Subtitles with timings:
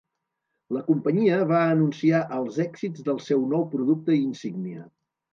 [0.75, 4.87] La companyia va anunciar els èxits del seu nou producte insígnia.